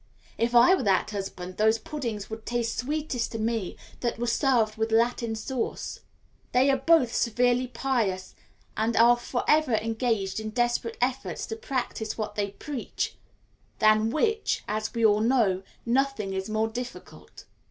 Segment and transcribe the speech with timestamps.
[0.39, 4.75] If I were that husband, those puddings would taste sweetest to me that were served
[4.75, 5.99] with Latin sauce.
[6.53, 8.33] They are both severely pious,
[8.75, 13.15] and are for ever engaged in desperate efforts to practise what they preach;
[13.77, 17.45] than which, as we all know, nothing is more difficult.